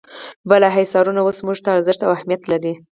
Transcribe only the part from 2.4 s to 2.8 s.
لري.